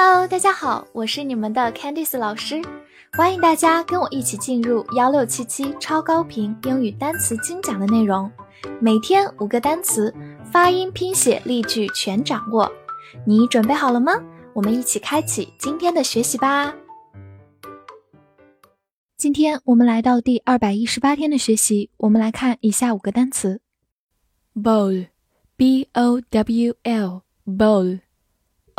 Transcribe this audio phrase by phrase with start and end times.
[0.00, 2.62] Hello，大家好，我是你们的 Candice 老师，
[3.14, 8.30] 欢迎大家跟我一起进入幺六七七超高频英语单词精讲的内容，
[8.80, 10.14] 每天五个单词，
[10.52, 12.70] 发音、拼写、例句全掌握，
[13.26, 14.12] 你准备好了吗？
[14.54, 16.72] 我们一起开启今天的学习吧。
[19.16, 23.60] 今天我们来到第二百一十八天的学习，我们来看以下五个单词
[24.54, 27.98] ：bowl，b o w l，bowl。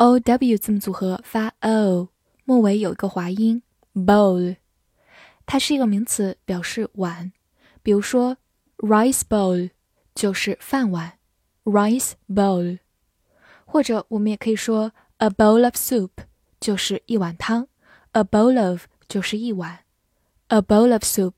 [0.00, 2.08] O w 字母组合发 o，
[2.46, 3.62] 末尾有一个滑音。
[3.92, 4.56] bowl，
[5.44, 7.32] 它是一个名词，表示碗。
[7.82, 8.38] 比如说
[8.78, 9.68] ，rice bowl
[10.14, 11.18] 就是饭碗
[11.64, 12.78] ，rice bowl。
[13.66, 16.08] 或者我们也可以说，a bowl of soup
[16.58, 17.68] 就是一碗汤
[18.12, 19.80] ，a bowl of 就是一碗
[20.48, 21.34] ，a bowl of soup。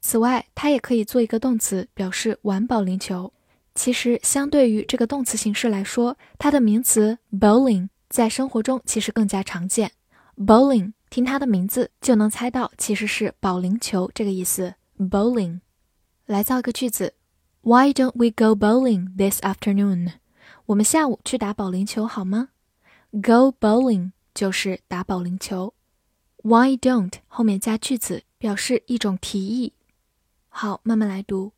[0.00, 3.34] 此外，它也可以做一个动词，表示玩保龄球。
[3.78, 9.92] 其实，相对于这个动词形式来说，它的名词 bowling 在生活中其实更加常见。
[10.36, 14.74] bowling 听它的名字就能猜到，其实是保龄球这个意思。
[14.98, 15.60] bowling
[16.26, 17.14] 来造个句子
[17.60, 20.14] ：Why don't we go bowling this afternoon？
[20.66, 22.48] 我们下午去打保龄球好吗
[23.12, 25.72] ？Go bowling 就是打保龄球。
[26.42, 29.74] Why don't 后面加句子，表示一种提议。
[30.48, 31.52] 好，慢慢来读。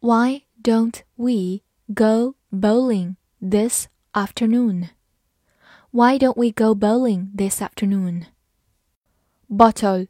[0.00, 4.89] Why don't we go bowling this afternoon?
[5.91, 8.25] Why don't we go bowling this afternoon?
[9.49, 10.07] Bottle,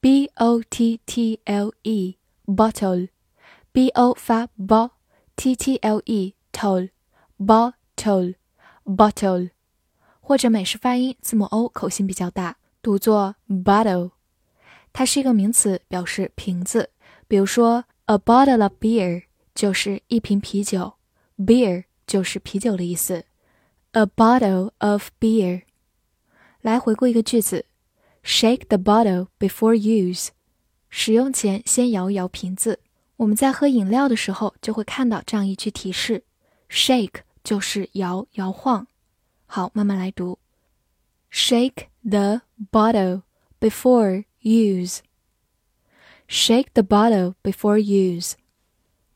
[0.00, 3.08] B O T T L E, bottle,
[3.72, 4.90] B O 发 b,
[5.36, 6.90] T T L E, tol,
[7.38, 8.34] bottle,
[8.84, 9.50] bottle，
[10.20, 14.10] 或者美式发音字母 o 口型比较大，读作 bottle。
[14.92, 16.90] 它是一个名词，表示瓶子。
[17.28, 19.22] 比如说，a bottle of beer
[19.54, 20.94] 就是一瓶啤酒，
[21.38, 23.24] beer 就是啤酒的意思，
[23.92, 25.62] a bottle of beer。
[26.60, 27.66] 来回顾一个句子，
[28.22, 30.28] shake the bottle before use。
[30.88, 32.80] 使用前先摇一摇瓶子。
[33.16, 36.24] 我们在喝饮料的时候就会看到这样一句提示，
[36.68, 38.86] shake 就是摇摇晃。
[39.46, 40.38] 好，慢慢来读，
[41.30, 42.40] shake the
[42.72, 43.22] bottle
[43.60, 48.32] before use。shake the bottle before use。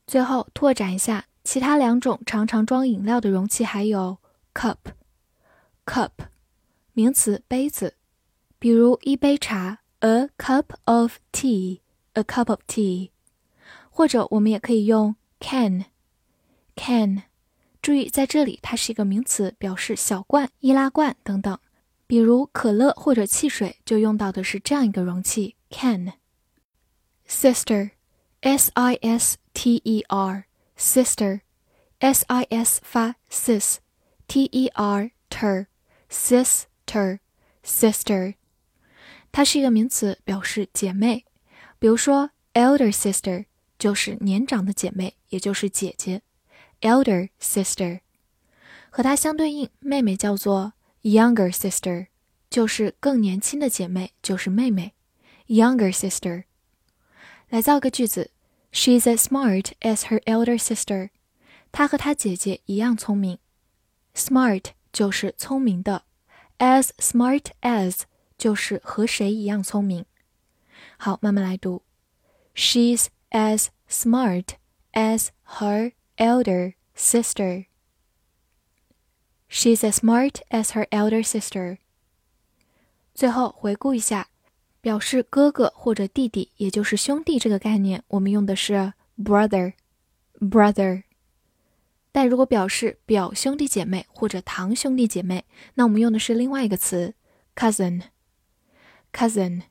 [0.09, 4.17] 最后拓展一下，其他两种常常装饮料的容器还有
[4.55, 6.09] cup，cup，
[6.93, 7.93] 名词杯子，
[8.57, 13.11] 比如一杯茶，a cup of tea，a cup of tea，
[13.91, 17.21] 或者我们也可以用 can，can，
[17.79, 21.59] 注意在这里它是一个名词，表示小罐、易拉罐等等，
[22.07, 27.91] 比如可乐或者汽水就用到的是这样一个容器 can，sister。
[28.41, 30.44] s i s t e r
[30.76, 31.40] sister
[31.98, 33.76] s i s 发 sis
[34.26, 35.66] t e r ter
[36.10, 37.18] sister
[37.64, 38.34] sister，
[39.32, 41.24] 它是一个名词，表示姐妹。
[41.78, 43.46] 比如说，elder sister
[43.78, 46.22] 就是年长的姐妹，也就是姐姐。
[46.80, 48.00] elder sister
[48.90, 52.08] 和它相对应，妹妹叫做 younger sister，
[52.50, 54.94] 就是更年轻的姐妹，就是妹妹。
[55.46, 56.44] younger sister。
[57.48, 58.30] 来造个句子
[58.72, 61.10] ：She's as smart as her elder sister。
[61.72, 63.38] 她和她姐姐一样聪明。
[64.14, 66.04] Smart 就是聪明的，
[66.58, 68.02] as smart as
[68.38, 70.06] 就是和谁一样聪明。
[70.96, 71.82] 好，慢慢来读：
[72.54, 74.56] She's as smart
[74.92, 77.66] as her elder sister.
[79.48, 81.78] She's as smart as her elder sister.
[83.14, 84.27] 最后回顾一下。
[84.81, 91.03] 表示哥哥或者弟弟，也就是兄弟这个概念，我们用的是 brother，brother。
[92.11, 95.45] 但如果表示表兄弟姐妹或者堂兄弟姐妹，
[95.75, 97.13] 那我们用的是另外一个词
[97.55, 99.61] cousin，cousin。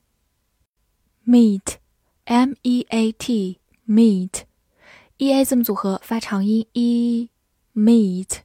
[1.25, 8.39] meat，m e a t，meat，e a 字母组合发长音 e，meat。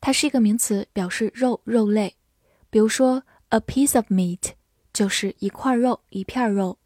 [0.00, 2.14] 它是一个名词，表示肉肉类。
[2.68, 4.52] 比如说 a piece of meat。
[4.93, 6.77] 就是一块肉，一片肉，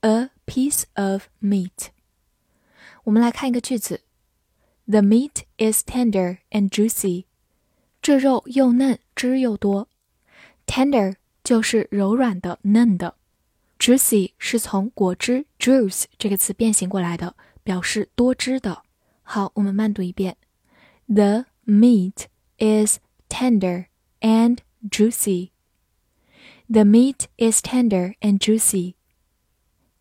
[0.00, 1.88] a piece of meat。
[3.04, 4.02] 我们来看一个句子：
[4.86, 7.24] The meat is tender and juicy。
[8.02, 9.88] 这肉又嫩，汁又多。
[10.66, 13.16] Tender 就是柔软的、嫩的，
[13.78, 18.84] juicy 是从果汁 juice 这个词变形过来的，表示多汁的。
[19.22, 20.36] 好，我们慢读一遍：
[21.06, 22.26] The meat
[22.58, 22.98] is
[23.28, 23.86] tender
[24.20, 24.58] and
[24.88, 25.50] juicy。
[26.67, 28.95] The meat is tender and juicy。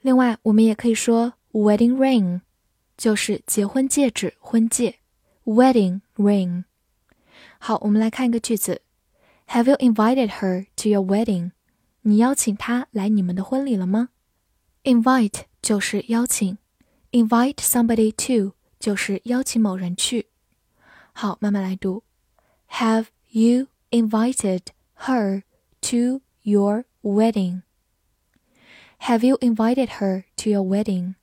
[0.00, 2.40] 另外，我们也可以说 wedding ring，
[2.96, 4.96] 就是结婚戒指、婚戒，
[5.44, 6.64] wedding ring。
[7.58, 8.82] 好，我们来看一个句子：
[9.48, 11.52] Have you invited her to your wedding？
[12.02, 14.10] 你邀请她来你们的婚礼了吗？
[14.84, 16.58] Invite 就是邀请，
[17.12, 20.26] invite somebody to 就是邀请某人去。
[21.12, 22.02] 好，慢慢来读。
[22.70, 24.62] Have you invited
[25.06, 25.42] her
[25.80, 27.62] to your wedding?
[29.00, 31.14] Have you invited her to your wedding?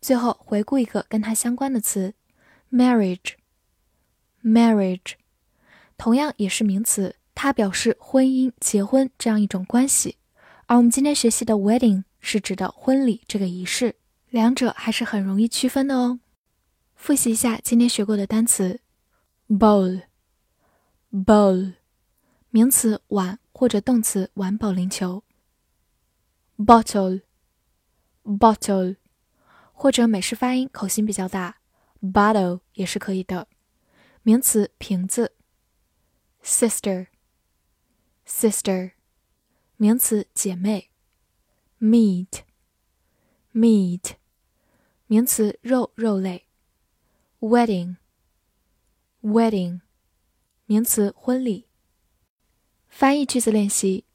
[0.00, 2.14] 最后回顾一个跟它相关的词。
[2.70, 3.32] ：marriage。
[4.42, 5.14] marriage，
[5.98, 10.18] 同样也是名词，它表示婚姻、结婚这样一种关系。
[10.66, 13.96] 而我们今天学习的 wedding 是指的婚礼这个仪式，
[14.30, 16.20] 两者还是很容易区分的哦。
[16.94, 18.78] 复习一下今天学过的单词。
[19.48, 21.72] ：bowl，bowl，
[22.50, 25.24] 名词碗或者动词玩保龄球。
[26.56, 28.96] ；bottle，bottle，
[29.78, 31.58] 或者美式发音口型比较大
[32.00, 33.46] ，bottle 也是可以的。
[34.22, 35.34] 名词瓶子。
[36.42, 38.92] ；sister，sister，
[39.76, 40.88] 名词姐妹。
[41.78, 44.12] ；meat，meat，
[45.08, 46.46] 名词肉肉类。
[47.40, 49.82] wedding，wedding，
[50.64, 51.68] 名词，婚礼。
[52.88, 54.06] 翻译句子练习：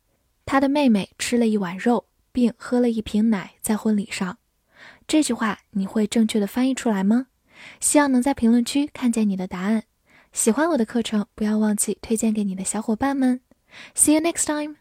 [0.44, 4.40] 他的妹妹吃了一碗肉，并喝了一瓶奶，在婚礼上。
[5.12, 7.28] 这句话你会正确的翻译出来吗？
[7.82, 9.84] 希望能在评论区看见你的答案。
[10.32, 13.42] 喜欢我的课程，不要忘记推荐给你的小伙伴们。
[13.94, 14.81] See you next time.